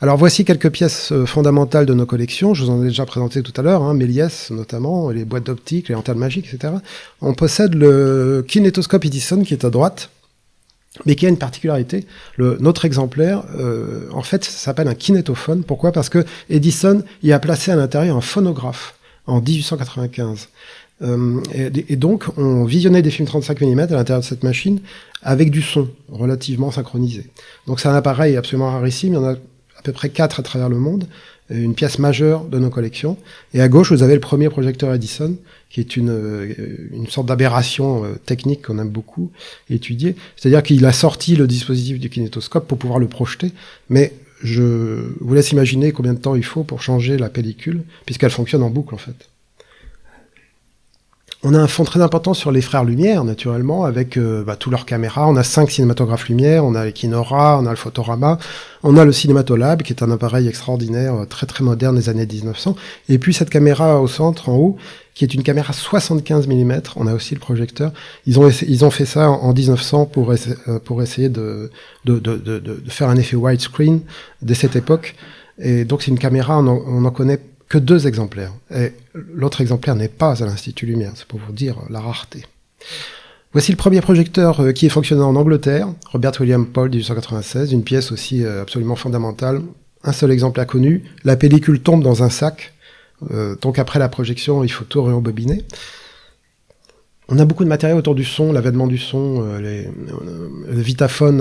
Alors 0.00 0.16
voici 0.16 0.46
quelques 0.46 0.70
pièces 0.70 1.12
euh, 1.12 1.26
fondamentales 1.26 1.84
de 1.84 1.92
nos 1.92 2.06
collections. 2.06 2.54
Je 2.54 2.64
vous 2.64 2.70
en 2.70 2.82
ai 2.82 2.88
déjà 2.88 3.04
présenté 3.04 3.42
tout 3.42 3.52
à 3.56 3.62
l'heure, 3.62 3.82
hein, 3.82 3.94
Méliès 3.94 4.50
notamment, 4.50 5.10
les 5.10 5.24
boîtes 5.24 5.44
d'optique, 5.44 5.88
les 5.88 5.94
lanternes 5.94 6.18
magiques, 6.18 6.52
etc. 6.52 6.74
On 7.20 7.34
possède 7.34 7.74
le 7.74 8.44
kinétoscope 8.48 9.04
Edison 9.04 9.42
qui 9.42 9.52
est 9.52 9.64
à 9.64 9.70
droite 9.70 10.10
mais 11.06 11.14
qui 11.14 11.26
a 11.26 11.28
une 11.28 11.38
particularité. 11.38 12.06
Notre 12.38 12.84
exemplaire, 12.84 13.44
euh, 13.58 14.08
en 14.12 14.22
fait, 14.22 14.44
s'appelle 14.44 14.88
un 14.88 14.94
kinétophone. 14.94 15.62
Pourquoi? 15.62 15.92
Parce 15.92 16.08
que 16.08 16.24
Edison 16.48 17.02
y 17.22 17.32
a 17.32 17.38
placé 17.38 17.70
à 17.70 17.76
l'intérieur 17.76 18.16
un 18.16 18.20
phonographe 18.20 18.94
en 19.26 19.40
1895. 19.40 20.48
Euh, 21.02 21.40
et, 21.54 21.92
et, 21.92 21.96
donc, 21.96 22.24
on 22.36 22.64
visionnait 22.64 23.02
des 23.02 23.10
films 23.10 23.28
35 23.28 23.60
mm 23.60 23.78
à 23.78 23.86
l'intérieur 23.86 24.20
de 24.20 24.24
cette 24.24 24.42
machine 24.42 24.80
avec 25.22 25.50
du 25.50 25.62
son 25.62 25.88
relativement 26.10 26.70
synchronisé. 26.70 27.30
Donc, 27.66 27.80
c'est 27.80 27.88
un 27.88 27.94
appareil 27.94 28.36
absolument 28.36 28.70
rarissime. 28.70 29.12
Il 29.12 29.16
y 29.16 29.18
en 29.18 29.24
a 29.24 29.32
à 29.32 29.82
peu 29.82 29.92
près 29.92 30.10
quatre 30.10 30.40
à 30.40 30.42
travers 30.42 30.68
le 30.68 30.76
monde 30.76 31.06
une 31.50 31.74
pièce 31.74 31.98
majeure 31.98 32.44
de 32.44 32.58
nos 32.58 32.70
collections. 32.70 33.16
Et 33.54 33.60
à 33.60 33.68
gauche, 33.68 33.92
vous 33.92 34.02
avez 34.02 34.14
le 34.14 34.20
premier 34.20 34.48
projecteur 34.48 34.94
Edison, 34.94 35.36
qui 35.68 35.80
est 35.80 35.96
une, 35.96 36.10
euh, 36.10 36.54
une 36.92 37.06
sorte 37.06 37.26
d'aberration 37.26 38.04
euh, 38.04 38.14
technique 38.14 38.66
qu'on 38.66 38.78
aime 38.78 38.90
beaucoup 38.90 39.30
étudier. 39.68 40.16
C'est-à-dire 40.36 40.62
qu'il 40.62 40.84
a 40.84 40.92
sorti 40.92 41.36
le 41.36 41.46
dispositif 41.46 41.98
du 41.98 42.10
kinétoscope 42.10 42.66
pour 42.66 42.78
pouvoir 42.78 42.98
le 42.98 43.08
projeter, 43.08 43.52
mais 43.88 44.12
je 44.42 45.12
vous 45.20 45.34
laisse 45.34 45.52
imaginer 45.52 45.92
combien 45.92 46.14
de 46.14 46.18
temps 46.18 46.34
il 46.34 46.44
faut 46.44 46.64
pour 46.64 46.82
changer 46.82 47.18
la 47.18 47.28
pellicule, 47.28 47.82
puisqu'elle 48.06 48.30
fonctionne 48.30 48.62
en 48.62 48.70
boucle 48.70 48.94
en 48.94 48.98
fait. 48.98 49.28
On 51.42 51.54
a 51.54 51.58
un 51.58 51.66
fond 51.66 51.84
très 51.84 52.02
important 52.02 52.34
sur 52.34 52.52
les 52.52 52.60
frères 52.60 52.84
Lumière, 52.84 53.24
naturellement, 53.24 53.84
avec 53.86 54.18
euh, 54.18 54.44
bah, 54.44 54.56
tous 54.56 54.68
leurs 54.68 54.84
caméras. 54.84 55.26
On 55.26 55.36
a 55.36 55.42
cinq 55.42 55.70
cinématographes 55.70 56.28
Lumière, 56.28 56.66
on 56.66 56.74
a 56.74 56.84
l'Equinora, 56.84 57.58
on 57.58 57.64
a 57.64 57.70
le 57.70 57.76
Photorama, 57.76 58.38
on 58.82 58.98
a 58.98 59.06
le 59.06 59.12
Cinematolab, 59.12 59.80
qui 59.80 59.94
est 59.94 60.02
un 60.02 60.10
appareil 60.10 60.48
extraordinaire, 60.48 61.14
euh, 61.14 61.24
très 61.24 61.46
très 61.46 61.64
moderne 61.64 61.96
des 61.96 62.10
années 62.10 62.26
1900. 62.26 62.76
Et 63.08 63.18
puis 63.18 63.32
cette 63.32 63.48
caméra 63.48 64.02
au 64.02 64.06
centre, 64.06 64.50
en 64.50 64.56
haut, 64.56 64.76
qui 65.14 65.24
est 65.24 65.32
une 65.32 65.42
caméra 65.42 65.72
75 65.72 66.46
mm. 66.46 66.82
On 66.96 67.06
a 67.06 67.14
aussi 67.14 67.32
le 67.32 67.40
projecteur. 67.40 67.90
Ils 68.26 68.38
ont, 68.38 68.50
ils 68.50 68.84
ont 68.84 68.90
fait 68.90 69.06
ça 69.06 69.30
en 69.30 69.54
1900 69.54 70.06
pour, 70.06 70.32
euh, 70.32 70.78
pour 70.84 71.02
essayer 71.02 71.30
de, 71.30 71.70
de, 72.04 72.18
de, 72.18 72.36
de, 72.36 72.82
faire 72.88 73.08
un 73.08 73.16
effet 73.16 73.36
widescreen 73.36 74.00
dès 74.42 74.54
cette 74.54 74.76
époque. 74.76 75.14
Et 75.58 75.86
donc 75.86 76.02
c'est 76.02 76.10
une 76.10 76.18
caméra, 76.18 76.58
on 76.58 76.68
on 76.68 77.04
en 77.06 77.10
connaît 77.10 77.40
que 77.70 77.78
deux 77.78 78.06
exemplaires. 78.06 78.52
Et 78.74 78.92
l'autre 79.14 79.62
exemplaire 79.62 79.94
n'est 79.94 80.08
pas 80.08 80.42
à 80.42 80.46
l'Institut 80.46 80.84
Lumière, 80.84 81.12
c'est 81.14 81.26
pour 81.26 81.40
vous 81.40 81.52
dire 81.52 81.76
la 81.88 82.00
rareté. 82.00 82.44
Voici 83.52 83.72
le 83.72 83.76
premier 83.76 84.00
projecteur 84.00 84.60
euh, 84.60 84.72
qui 84.72 84.86
est 84.86 84.90
fonctionnant 84.90 85.28
en 85.28 85.36
Angleterre, 85.36 85.88
Robert 86.12 86.32
William 86.38 86.66
Paul 86.66 86.90
1896, 86.90 87.72
une 87.72 87.82
pièce 87.82 88.12
aussi 88.12 88.44
euh, 88.44 88.62
absolument 88.62 88.96
fondamentale. 88.96 89.62
Un 90.04 90.12
seul 90.12 90.30
exemplaire 90.30 90.66
connu. 90.66 91.04
La 91.24 91.36
pellicule 91.36 91.80
tombe 91.80 92.02
dans 92.02 92.22
un 92.22 92.30
sac. 92.30 92.74
Euh, 93.30 93.56
donc 93.60 93.78
après 93.78 93.98
la 93.98 94.08
projection, 94.08 94.64
il 94.64 94.70
faut 94.70 94.84
tout 94.84 95.02
rembobiner. 95.02 95.64
On 97.30 97.38
a 97.38 97.44
beaucoup 97.44 97.64
de 97.64 97.68
matériel 97.68 97.96
autour 97.96 98.14
du 98.14 98.24
son, 98.24 98.52
l'avènement 98.52 98.86
du 98.88 98.98
son, 98.98 99.56
les, 99.58 99.84
le 99.84 100.80
Vitaphone 100.80 101.38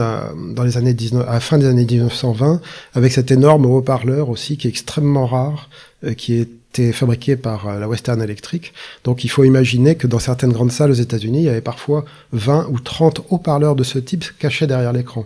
dans 0.53 0.63
les 0.63 0.77
années 0.77 0.93
19, 0.93 1.27
à 1.27 1.33
la 1.33 1.39
fin 1.39 1.57
des 1.57 1.65
années 1.65 1.85
1920, 1.85 2.61
avec 2.93 3.11
cet 3.11 3.31
énorme 3.31 3.65
haut-parleur 3.65 4.29
aussi 4.29 4.57
qui 4.57 4.67
est 4.67 4.69
extrêmement 4.69 5.25
rare, 5.25 5.69
qui 6.15 6.35
est 6.35 6.49
était 6.71 6.91
fabriqué 6.91 7.35
par 7.35 7.67
euh, 7.67 7.79
la 7.79 7.87
Western 7.87 8.21
Electric. 8.21 8.73
Donc 9.03 9.23
il 9.23 9.29
faut 9.29 9.43
imaginer 9.43 9.95
que 9.95 10.07
dans 10.07 10.19
certaines 10.19 10.51
grandes 10.51 10.71
salles 10.71 10.91
aux 10.91 10.95
États-Unis, 10.95 11.39
il 11.39 11.45
y 11.45 11.49
avait 11.49 11.61
parfois 11.61 12.05
20 12.33 12.67
ou 12.69 12.79
30 12.79 13.21
haut-parleurs 13.29 13.75
de 13.75 13.83
ce 13.83 13.97
type 13.99 14.25
cachés 14.37 14.67
derrière 14.67 14.93
l'écran. 14.93 15.25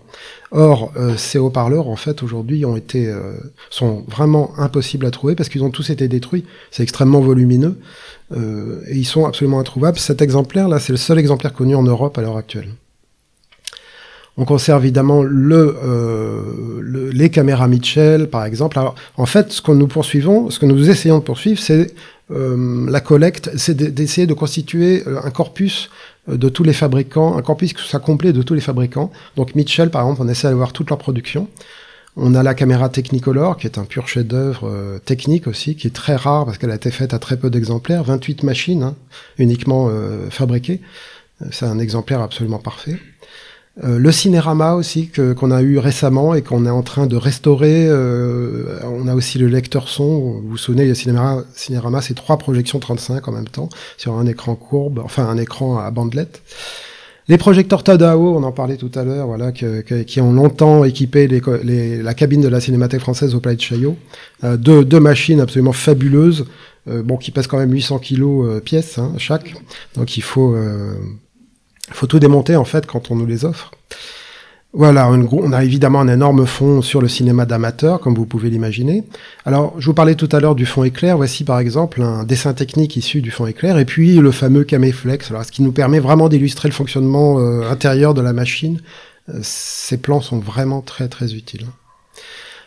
Or, 0.51 0.93
euh, 0.95 1.17
ces 1.17 1.39
haut-parleurs, 1.39 1.88
en 1.88 1.95
fait, 1.95 2.23
aujourd'hui, 2.23 2.65
ont 2.65 2.77
été 2.77 3.07
euh, 3.07 3.33
sont 3.69 4.05
vraiment 4.07 4.57
impossibles 4.57 5.05
à 5.05 5.12
trouver 5.12 5.35
parce 5.35 5.50
qu'ils 5.50 5.63
ont 5.63 5.71
tous 5.71 5.89
été 5.89 6.07
détruits. 6.07 6.45
C'est 6.71 6.83
extrêmement 6.83 7.21
volumineux 7.21 7.79
et 8.88 8.95
ils 8.95 9.05
sont 9.05 9.25
absolument 9.25 9.59
introuvables. 9.59 10.00
Cet 10.00 10.23
exemplaire-là, 10.23 10.79
c'est 10.79 10.91
le 10.91 10.97
seul 10.97 11.19
exemplaire 11.19 11.53
connu 11.53 11.75
en 11.75 11.83
Europe 11.83 12.17
à 12.17 12.21
l'heure 12.23 12.38
actuelle. 12.38 12.69
On 14.35 14.45
conserve 14.45 14.83
évidemment 14.83 15.21
le, 15.21 15.77
euh, 15.83 17.11
les 17.13 17.29
caméras 17.29 17.67
Mitchell, 17.67 18.29
par 18.29 18.45
exemple. 18.45 18.79
Alors, 18.79 18.95
en 19.15 19.27
fait, 19.27 19.51
ce 19.51 19.61
que 19.61 19.71
nous 19.71 19.87
poursuivons, 19.87 20.49
ce 20.49 20.57
que 20.57 20.65
nous 20.65 20.89
essayons 20.89 21.19
de 21.19 21.23
poursuivre, 21.23 21.59
c'est 21.59 21.93
euh, 22.31 22.89
la 22.89 22.99
collecte, 22.99 23.51
c'est 23.57 23.75
d'essayer 23.75 24.25
de 24.25 24.33
constituer 24.33 25.03
euh, 25.07 25.19
un 25.23 25.29
corpus 25.29 25.89
de 26.27 26.49
tous 26.49 26.63
les 26.63 26.73
fabricants, 26.73 27.37
un 27.37 27.41
corpus 27.43 27.73
qui 27.73 27.83
soit 27.83 27.99
complet 27.99 28.33
de 28.33 28.41
tous 28.41 28.55
les 28.55 28.61
fabricants. 28.61 29.11
Donc 29.35 29.53
Mitchell, 29.53 29.91
par 29.91 30.01
exemple, 30.01 30.21
on 30.23 30.27
essaie 30.27 30.47
d'avoir 30.47 30.73
toute 30.73 30.89
leur 30.89 30.97
production. 30.97 31.47
On 32.15 32.33
a 32.33 32.41
la 32.41 32.55
caméra 32.55 32.89
Technicolor, 32.89 33.57
qui 33.57 33.67
est 33.67 33.77
un 33.77 33.85
pur 33.85 34.07
chef-d'œuvre 34.07 34.99
technique 35.03 35.47
aussi, 35.47 35.75
qui 35.75 35.87
est 35.87 35.95
très 35.95 36.15
rare 36.15 36.45
parce 36.45 36.59
qu'elle 36.59 36.69
a 36.69 36.75
été 36.75 36.91
faite 36.91 37.13
à 37.13 37.19
très 37.19 37.37
peu 37.37 37.49
d'exemplaires, 37.49 38.03
28 38.03 38.43
machines 38.43 38.83
hein, 38.83 38.95
uniquement 39.39 39.89
fabriquées. 40.29 40.79
C'est 41.49 41.65
un 41.65 41.79
exemplaire 41.79 42.21
absolument 42.21 42.59
parfait. 42.59 42.99
Euh, 43.83 43.97
le 43.97 44.11
cinérama 44.11 44.75
aussi 44.75 45.07
que 45.07 45.33
qu'on 45.33 45.49
a 45.49 45.63
eu 45.63 45.79
récemment 45.79 46.35
et 46.35 46.43
qu'on 46.43 46.67
est 46.67 46.69
en 46.69 46.83
train 46.83 47.07
de 47.07 47.15
restaurer. 47.15 47.87
Euh, 47.87 48.79
on 48.83 49.07
a 49.07 49.15
aussi 49.15 49.39
le 49.39 49.47
lecteur 49.47 49.89
son. 49.89 50.41
Vous 50.43 50.49
vous 50.49 50.57
souvenez, 50.57 50.85
le 50.85 50.93
cinérama, 50.93 51.43
cinérama 51.55 52.01
c'est 52.01 52.13
trois 52.13 52.37
projections 52.37 52.77
35 52.77 53.27
en 53.27 53.31
même 53.31 53.47
temps 53.47 53.69
sur 53.97 54.13
un 54.13 54.27
écran 54.27 54.55
courbe, 54.55 55.01
enfin 55.03 55.27
un 55.27 55.37
écran 55.37 55.79
à 55.79 55.89
bandelette. 55.89 56.43
Les 57.29 57.37
projecteurs 57.37 57.83
Tadao, 57.83 58.35
on 58.35 58.43
en 58.43 58.51
parlait 58.51 58.75
tout 58.75 58.91
à 58.95 59.03
l'heure, 59.03 59.27
voilà, 59.27 59.53
qui 59.53 60.19
ont 60.19 60.33
longtemps 60.33 60.83
équipé 60.83 61.27
les, 61.29 62.03
la 62.03 62.13
cabine 62.13 62.41
de 62.41 62.49
la 62.49 62.59
Cinémathèque 62.59 62.99
française 62.99 63.33
au 63.33 63.39
Palais 63.39 63.55
de 63.55 63.61
Chaillot. 63.61 63.95
Euh, 64.43 64.57
deux, 64.57 64.83
deux, 64.83 64.99
machines 64.99 65.39
absolument 65.39 65.71
fabuleuses, 65.71 66.45
bon, 66.85 67.15
qui 67.15 67.31
pèsent 67.31 67.47
quand 67.47 67.57
même 67.57 67.71
800 67.71 67.99
kilos 67.99 68.61
pièce 68.61 68.97
hein, 68.97 69.13
chaque. 69.17 69.55
Donc 69.95 70.17
il 70.17 70.21
faut 70.21 70.53
faut 71.95 72.07
tout 72.07 72.19
démonter 72.19 72.55
en 72.55 72.65
fait 72.65 72.85
quand 72.85 73.12
on 73.12 73.15
nous 73.15 73.25
les 73.25 73.45
offre. 73.45 73.71
Voilà, 74.75 75.07
on 75.07 75.51
a 75.51 75.63
évidemment 75.63 76.01
un 76.01 76.07
énorme 76.07 76.47
fond 76.47 76.81
sur 76.81 77.00
le 77.00 77.07
cinéma 77.07 77.45
d'amateur, 77.45 78.00
comme 78.00 78.15
vous 78.15 78.25
pouvez 78.25 78.50
l'imaginer. 78.50 79.03
Alors, 79.45 79.75
je 79.77 79.85
vous 79.85 79.93
parlais 79.93 80.15
tout 80.15 80.29
à 80.31 80.39
l'heure 80.39 80.55
du 80.55 80.65
fond 80.65 80.83
éclair. 80.83 81.15
Voici 81.15 81.43
par 81.43 81.59
exemple 81.59 82.01
un 82.01 82.23
dessin 82.23 82.53
technique 82.53 82.97
issu 82.97 83.21
du 83.21 83.29
fond 83.29 83.45
éclair, 83.45 83.77
et 83.77 83.85
puis 83.85 84.15
le 84.15 84.31
fameux 84.31 84.63
Caméflex, 84.63 85.29
alors, 85.29 85.45
ce 85.45 85.51
qui 85.51 85.62
nous 85.62 85.71
permet 85.71 86.00
vraiment 86.00 86.27
d'illustrer 86.27 86.69
le 86.69 86.73
fonctionnement 86.73 87.38
euh, 87.38 87.69
intérieur 87.69 88.15
de 88.15 88.21
la 88.21 88.33
machine. 88.33 88.81
Euh, 89.29 89.38
ces 89.43 89.97
plans 89.97 90.21
sont 90.21 90.39
vraiment 90.39 90.81
très 90.81 91.07
très 91.07 91.35
utiles. 91.35 91.67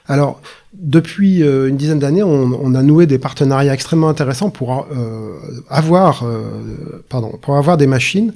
Alors, 0.07 0.41
depuis 0.79 1.43
euh, 1.43 1.69
une 1.69 1.77
dizaine 1.77 1.99
d'années, 1.99 2.23
on, 2.23 2.75
a 2.75 2.83
noué 2.83 3.07
des 3.07 3.19
partenariats 3.19 3.73
extrêmement 3.73 4.09
intéressants 4.09 4.51
pour 4.51 4.87
euh, 4.93 5.33
avoir, 5.71 6.23
euh, 6.25 7.03
pardon, 7.09 7.39
pour 7.41 7.57
avoir 7.57 7.77
des 7.77 7.87
machines 7.87 8.33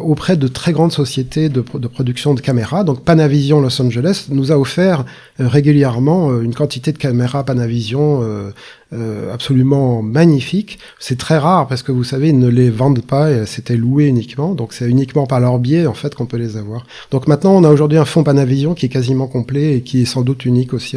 auprès 0.00 0.36
de 0.36 0.46
très 0.46 0.70
grandes 0.70 0.92
sociétés 0.92 1.48
de, 1.48 1.64
de, 1.74 1.88
production 1.88 2.34
de 2.34 2.40
caméras. 2.40 2.84
Donc, 2.84 3.04
Panavision 3.04 3.60
Los 3.60 3.82
Angeles 3.82 4.26
nous 4.30 4.52
a 4.52 4.56
offert 4.56 5.04
régulièrement 5.40 6.40
une 6.40 6.54
quantité 6.54 6.92
de 6.92 6.98
caméras 6.98 7.42
Panavision 7.42 8.52
euh, 8.92 9.32
absolument 9.32 10.02
magnifiques. 10.02 10.80
C'est 10.98 11.16
très 11.16 11.38
rare 11.38 11.68
parce 11.68 11.84
que 11.84 11.92
vous 11.92 12.02
savez, 12.02 12.30
ils 12.30 12.38
ne 12.40 12.48
les 12.48 12.70
vendent 12.70 13.04
pas, 13.04 13.46
c'était 13.46 13.76
loué 13.76 14.06
uniquement, 14.06 14.52
donc 14.56 14.72
c'est 14.72 14.88
uniquement 14.88 15.28
par 15.28 15.38
leur 15.38 15.60
biais 15.60 15.86
en 15.86 15.94
fait 15.94 16.16
qu'on 16.16 16.26
peut 16.26 16.38
les 16.38 16.56
avoir. 16.56 16.84
Donc 17.12 17.28
maintenant, 17.28 17.52
on 17.52 17.62
a 17.62 17.70
aujourd'hui 17.70 17.98
un 17.98 18.04
fond 18.04 18.24
Panavision 18.24 18.74
qui 18.74 18.86
est 18.86 18.88
quasiment 18.88 19.28
complet 19.28 19.76
et 19.76 19.82
qui 19.82 20.02
est 20.02 20.06
sans 20.06 20.22
doute 20.22 20.44
unique 20.44 20.74
aussi 20.74 20.96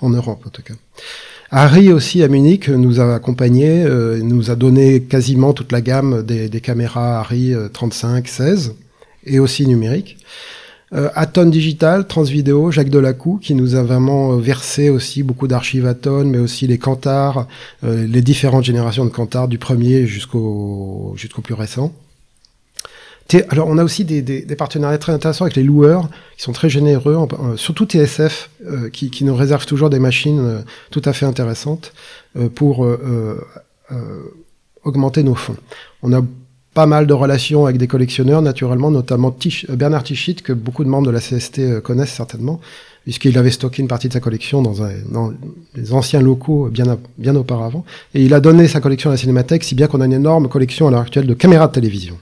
en 0.00 0.10
Europe 0.10 0.42
en 0.46 0.50
tout 0.50 0.62
cas. 0.62 0.74
Harry 1.50 1.92
aussi 1.92 2.22
à 2.22 2.28
Munich 2.28 2.68
nous 2.68 3.00
a 3.00 3.14
accompagnés, 3.14 3.84
euh, 3.84 4.20
nous 4.22 4.50
a 4.50 4.56
donné 4.56 5.02
quasiment 5.02 5.52
toute 5.52 5.70
la 5.70 5.82
gamme 5.82 6.22
des, 6.22 6.48
caméras 6.60 7.20
Harry 7.20 7.54
35, 7.72 8.24
euh, 8.24 8.28
16 8.28 8.74
et 9.26 9.38
aussi 9.38 9.66
numériques. 9.66 10.16
Euh, 10.94 11.08
Aton 11.14 11.46
Digital, 11.46 12.06
Transvideo, 12.06 12.70
Jacques 12.70 12.90
Delacou, 12.90 13.38
qui 13.38 13.54
nous 13.54 13.74
a 13.76 13.82
vraiment 13.82 14.32
euh, 14.32 14.36
versé 14.36 14.90
aussi 14.90 15.22
beaucoup 15.22 15.48
d'archives 15.48 15.86
Aton, 15.86 16.24
mais 16.24 16.38
aussi 16.38 16.66
les 16.66 16.76
Cantars, 16.76 17.46
euh, 17.82 18.06
les 18.06 18.20
différentes 18.20 18.64
générations 18.64 19.06
de 19.06 19.10
Cantars, 19.10 19.48
du 19.48 19.56
premier 19.56 20.06
jusqu'au 20.06 21.14
jusqu'au 21.16 21.40
plus 21.40 21.54
récent. 21.54 21.92
Alors, 23.48 23.68
on 23.68 23.78
a 23.78 23.84
aussi 23.84 24.04
des, 24.04 24.56
partenariats 24.56 24.98
très 24.98 25.12
intéressants 25.12 25.44
avec 25.44 25.56
les 25.56 25.62
loueurs, 25.62 26.08
qui 26.36 26.42
sont 26.42 26.52
très 26.52 26.68
généreux, 26.68 27.16
surtout 27.56 27.86
TSF, 27.86 28.50
qui, 28.92 29.10
qui, 29.10 29.24
nous 29.24 29.34
réserve 29.34 29.64
toujours 29.64 29.90
des 29.90 29.98
machines 29.98 30.64
tout 30.90 31.02
à 31.04 31.12
fait 31.12 31.26
intéressantes 31.26 31.92
pour 32.54 32.86
augmenter 34.84 35.22
nos 35.22 35.34
fonds. 35.34 35.56
On 36.02 36.12
a 36.12 36.22
pas 36.74 36.86
mal 36.86 37.06
de 37.06 37.12
relations 37.12 37.66
avec 37.66 37.76
des 37.76 37.86
collectionneurs, 37.86 38.42
naturellement, 38.42 38.90
notamment 38.90 39.34
euh, 39.68 39.76
Bernard 39.76 40.04
Tichit, 40.04 40.36
que 40.36 40.52
beaucoup 40.52 40.84
de 40.84 40.88
membres 40.88 41.06
de 41.06 41.10
la 41.10 41.20
CST 41.20 41.58
euh, 41.58 41.80
connaissent 41.80 42.14
certainement, 42.14 42.60
puisqu'il 43.04 43.36
avait 43.36 43.50
stocké 43.50 43.82
une 43.82 43.88
partie 43.88 44.08
de 44.08 44.14
sa 44.14 44.20
collection 44.20 44.62
dans, 44.62 44.82
un, 44.82 44.90
les 45.74 45.92
anciens 45.92 46.20
locaux 46.20 46.68
bien, 46.70 46.98
bien 47.18 47.36
auparavant. 47.36 47.84
Et 48.14 48.22
il 48.22 48.32
a 48.32 48.40
donné 48.40 48.68
sa 48.68 48.80
collection 48.80 49.10
à 49.10 49.14
la 49.14 49.16
Cinémathèque, 49.18 49.64
si 49.64 49.74
bien 49.74 49.86
qu'on 49.86 50.00
a 50.00 50.06
une 50.06 50.12
énorme 50.14 50.48
collection 50.48 50.88
à 50.88 50.90
l'heure 50.90 51.00
actuelle 51.00 51.26
de 51.26 51.34
caméras 51.34 51.68
de 51.68 51.72
télévision. 51.72 52.18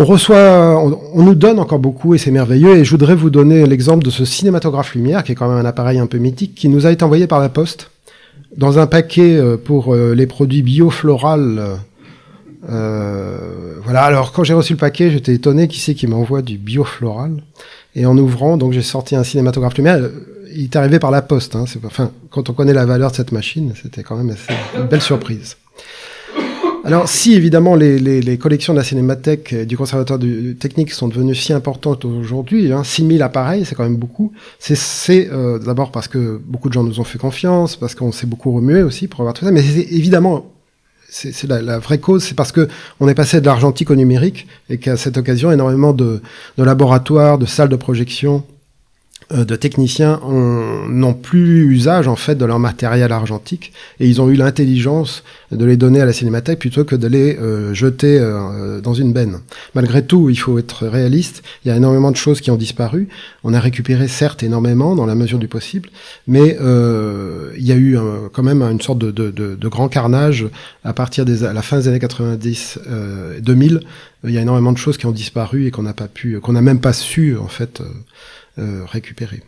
On 0.00 0.04
reçoit, 0.04 0.80
on, 1.12 1.22
nous 1.24 1.34
donne 1.34 1.58
encore 1.58 1.80
beaucoup 1.80 2.14
et 2.14 2.18
c'est 2.18 2.30
merveilleux. 2.30 2.76
Et 2.76 2.84
je 2.84 2.90
voudrais 2.90 3.16
vous 3.16 3.30
donner 3.30 3.66
l'exemple 3.66 4.04
de 4.04 4.10
ce 4.10 4.24
cinématographe 4.24 4.94
lumière, 4.94 5.24
qui 5.24 5.32
est 5.32 5.34
quand 5.34 5.48
même 5.48 5.58
un 5.58 5.68
appareil 5.68 5.98
un 5.98 6.06
peu 6.06 6.18
mythique, 6.18 6.54
qui 6.54 6.68
nous 6.68 6.86
a 6.86 6.92
été 6.92 7.04
envoyé 7.04 7.26
par 7.26 7.40
la 7.40 7.48
poste 7.48 7.90
dans 8.56 8.78
un 8.78 8.86
paquet 8.86 9.36
euh, 9.36 9.56
pour 9.56 9.94
les 9.94 10.26
produits 10.26 10.62
biofloral 10.62 11.80
euh, 12.68 13.74
voilà. 13.82 14.02
Alors 14.04 14.32
quand 14.32 14.44
j'ai 14.44 14.54
reçu 14.54 14.74
le 14.74 14.78
paquet, 14.78 15.10
j'étais 15.10 15.34
étonné 15.34 15.68
qui 15.68 15.80
c'est 15.80 15.94
qui 15.94 16.06
m'envoie 16.06 16.42
du 16.42 16.58
biofloral. 16.58 17.42
Et 17.94 18.06
en 18.06 18.16
ouvrant, 18.16 18.56
donc 18.56 18.72
j'ai 18.72 18.82
sorti 18.82 19.16
un 19.16 19.24
cinématographe 19.24 19.76
lumière. 19.76 19.98
Il 20.54 20.64
est 20.64 20.76
arrivé 20.76 20.98
par 20.98 21.10
la 21.10 21.22
poste. 21.22 21.56
Hein, 21.56 21.64
enfin, 21.84 22.10
quand 22.30 22.50
on 22.50 22.52
connaît 22.52 22.72
la 22.72 22.86
valeur 22.86 23.10
de 23.10 23.16
cette 23.16 23.32
machine, 23.32 23.72
c'était 23.80 24.02
quand 24.02 24.16
même 24.16 24.34
une 24.76 24.86
belle 24.86 25.02
surprise. 25.02 25.56
Alors, 26.88 27.06
si 27.06 27.34
évidemment 27.34 27.74
les, 27.74 27.98
les, 27.98 28.22
les, 28.22 28.38
collections 28.38 28.72
de 28.72 28.78
la 28.78 28.82
Cinémathèque 28.82 29.52
et 29.52 29.66
du 29.66 29.76
Conservatoire 29.76 30.18
du, 30.18 30.56
technique 30.56 30.90
sont 30.90 31.06
devenues 31.06 31.34
si 31.34 31.52
importantes 31.52 32.06
aujourd'hui, 32.06 32.72
hein, 32.72 32.82
6000 32.82 33.22
appareils, 33.22 33.66
c'est 33.66 33.74
quand 33.74 33.82
même 33.82 33.98
beaucoup, 33.98 34.32
c'est 34.58 35.28
euh, 35.30 35.58
d'abord 35.58 35.92
parce 35.92 36.08
que 36.08 36.40
beaucoup 36.46 36.70
de 36.70 36.72
gens 36.72 36.84
nous 36.84 36.98
ont 36.98 37.04
fait 37.04 37.18
confiance, 37.18 37.76
parce 37.76 37.94
qu'on 37.94 38.10
s'est 38.10 38.26
beaucoup 38.26 38.52
remué 38.52 38.82
aussi 38.82 39.06
pour 39.06 39.20
avoir 39.20 39.34
tout 39.34 39.44
ça, 39.44 39.50
mais 39.50 39.60
c'est 39.60 39.80
évidemment 39.92 40.50
c'est 41.10 41.46
la, 41.46 41.60
la, 41.60 41.78
vraie 41.78 41.98
cause, 41.98 42.24
c'est 42.24 42.34
parce 42.34 42.52
que 42.52 42.68
on 43.00 43.08
est 43.08 43.14
passé 43.14 43.42
de 43.42 43.46
l'argentique 43.46 43.90
au 43.90 43.94
numérique 43.94 44.46
et 44.70 44.78
qu'à 44.78 44.96
cette 44.96 45.18
occasion, 45.18 45.52
énormément 45.52 45.92
de, 45.92 46.22
de 46.56 46.64
laboratoires, 46.64 47.36
de 47.36 47.44
salles 47.44 47.68
de 47.68 47.76
projection 47.76 48.44
de 49.30 49.56
techniciens 49.56 50.20
n'ont 50.88 51.14
plus 51.14 51.66
usage 51.70 52.08
en 52.08 52.16
fait 52.16 52.34
de 52.34 52.44
leur 52.44 52.58
matériel 52.58 53.12
argentique 53.12 53.72
et 54.00 54.08
ils 54.08 54.22
ont 54.22 54.30
eu 54.30 54.34
l'intelligence 54.34 55.22
de 55.52 55.64
les 55.64 55.76
donner 55.76 56.00
à 56.00 56.06
la 56.06 56.12
cinémathèque 56.12 56.58
plutôt 56.58 56.84
que 56.84 56.96
de 56.96 57.06
les 57.06 57.36
euh, 57.36 57.74
jeter 57.74 58.18
euh, 58.18 58.80
dans 58.80 58.94
une 58.94 59.12
benne. 59.12 59.40
Malgré 59.74 60.04
tout, 60.04 60.30
il 60.30 60.36
faut 60.36 60.58
être 60.58 60.86
réaliste. 60.86 61.42
Il 61.64 61.68
y 61.68 61.70
a 61.70 61.76
énormément 61.76 62.10
de 62.10 62.16
choses 62.16 62.40
qui 62.40 62.50
ont 62.50 62.56
disparu. 62.56 63.08
On 63.44 63.52
a 63.52 63.60
récupéré 63.60 64.08
certes 64.08 64.42
énormément 64.42 64.94
dans 64.94 65.06
la 65.06 65.14
mesure 65.14 65.38
du 65.38 65.48
possible, 65.48 65.90
mais 66.26 66.56
il 66.58 67.66
y 67.66 67.72
a 67.72 67.76
eu 67.76 67.98
quand 68.32 68.42
même 68.42 68.62
une 68.62 68.80
sorte 68.80 68.98
de, 68.98 69.10
de, 69.10 69.30
de, 69.30 69.54
de, 69.54 69.68
grand 69.68 69.88
carnage 69.88 70.46
à 70.84 70.92
partir 70.92 71.24
des 71.24 71.44
à 71.44 71.52
la 71.52 71.62
fin 71.62 71.78
des 71.78 71.88
années 71.88 71.98
90 71.98 72.78
2000. 73.40 73.80
Il 74.24 74.30
y 74.30 74.38
a 74.38 74.42
énormément 74.42 74.72
de 74.72 74.78
choses 74.78 74.98
qui 74.98 75.06
ont 75.06 75.12
disparu 75.12 75.66
et 75.66 75.70
qu'on 75.70 75.82
n'a 75.82 75.92
pas 75.92 76.08
pu, 76.08 76.40
qu'on 76.40 76.52
n'a 76.52 76.62
même 76.62 76.80
pas 76.80 76.92
su 76.92 77.36
en 77.36 77.48
fait 77.48 77.82
euh, 78.58 78.84
récupérer. 78.84 79.42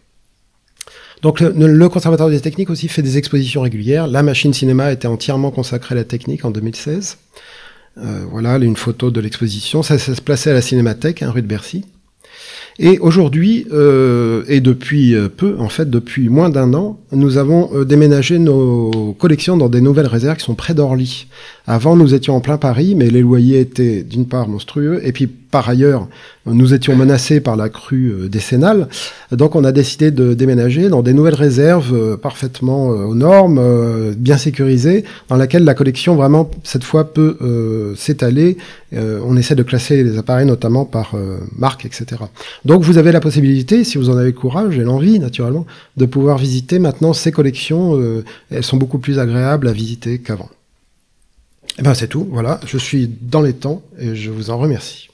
Donc 1.23 1.41
le, 1.41 1.89
Conservatoire 1.89 2.31
des 2.31 2.41
techniques 2.41 2.71
aussi 2.71 2.89
fait 2.89 3.03
des 3.03 3.19
expositions 3.19 3.61
régulières. 3.61 4.07
La 4.07 4.23
machine 4.23 4.55
cinéma 4.55 4.91
était 4.91 5.09
entièrement 5.09 5.51
consacrée 5.51 5.95
à 5.95 5.97
la 5.97 6.05
technique 6.05 6.45
en 6.45 6.51
2016. 6.51 7.19
voilà 7.97 8.57
une 8.57 8.77
photo 8.77 9.11
de 9.11 9.21
l'exposition. 9.21 9.83
Ça, 9.83 9.99
se 9.99 10.21
plaçait 10.23 10.51
à 10.51 10.55
la 10.55 10.63
Cinémathèque, 10.63 11.23
hein, 11.23 11.31
rue 11.31 11.43
de 11.43 11.47
Bercy. 11.47 11.85
Et 12.83 12.99
aujourd'hui, 12.99 13.67
euh, 13.73 14.43
et 14.49 14.61
depuis 14.61 15.15
euh, 15.15 15.29
peu, 15.29 15.57
en 15.59 15.69
fait, 15.69 15.91
depuis 15.91 16.31
moins 16.31 16.49
d'un 16.49 16.73
an, 16.73 16.99
nous 17.13 17.37
avons 17.37 17.69
euh, 17.75 17.85
déménagé 17.85 18.39
nos 18.39 19.15
collections 19.19 19.59
dans 19.59 19.69
des 19.69 19.83
nouvelles 19.83 20.07
réserves 20.07 20.39
qui 20.39 20.45
sont 20.45 20.55
près 20.55 20.73
d'Orly. 20.73 21.27
Avant, 21.67 21.95
nous 21.95 22.15
étions 22.15 22.37
en 22.37 22.41
plein 22.41 22.57
Paris, 22.57 22.95
mais 22.95 23.11
les 23.11 23.21
loyers 23.21 23.61
étaient 23.61 24.03
d'une 24.03 24.27
part 24.27 24.49
monstrueux, 24.49 25.01
et 25.05 25.13
puis 25.13 25.29
par 25.51 25.69
ailleurs, 25.69 26.09
nous 26.47 26.75
étions 26.75 26.97
menacés 26.97 27.41
par 27.41 27.57
la 27.57 27.69
crue 27.69 28.11
euh, 28.11 28.29
décennale. 28.29 28.89
Donc, 29.33 29.57
on 29.57 29.65
a 29.65 29.73
décidé 29.73 30.11
de 30.11 30.35
déménager 30.35 30.89
dans 30.89 31.03
des 31.03 31.13
nouvelles 31.13 31.35
réserves 31.35 31.95
euh, 31.95 32.17
parfaitement 32.17 32.89
aux 32.89 33.15
normes, 33.15 33.61
bien 34.15 34.37
sécurisées, 34.37 35.05
dans 35.29 35.37
laquelle 35.37 35.65
la 35.65 35.75
collection 35.75 36.15
vraiment 36.15 36.51
cette 36.65 36.85
fois 36.85 37.13
peut 37.13 37.95
s'étaler. 37.97 38.57
on 38.93 39.37
essaie 39.37 39.55
de 39.55 39.63
classer 39.63 40.03
les 40.03 40.19
appareils 40.19 40.47
notamment 40.47 40.85
par 40.85 41.15
marque, 41.57 41.85
etc. 41.85 42.23
Donc, 42.65 42.83
vous 42.83 42.99
avez 42.99 43.13
la 43.13 43.21
possibilité, 43.21 43.85
si 43.85 43.99
vous 43.99 44.11
en 44.11 44.17
avez 44.17 44.33
le 44.33 44.39
courage 44.39 44.79
et 44.79 44.83
l'envie, 44.83 45.19
naturellement, 45.19 45.67
de 45.97 46.07
pouvoir 46.07 46.39
visiter 46.39 46.79
maintenant 46.79 47.13
ces 47.13 47.33
collections. 47.33 48.01
elles 48.51 48.65
sont 48.65 48.77
beaucoup 48.77 48.99
plus 48.99 49.19
agréables 49.19 49.69
à 49.69 49.73
visiter 49.73 50.19
qu'avant. 50.19 50.49
Eh 51.79 51.83
ben 51.83 51.95
c'est 51.95 52.09
tout, 52.09 52.27
voilà, 52.31 52.61
je 52.67 52.79
suis 52.79 53.09
dans 53.09 53.43
les 53.43 53.55
temps 53.55 53.83
et 53.99 54.15
je 54.15 54.31
vous 54.31 54.51
en 54.51 54.59
remercie. 54.59 55.10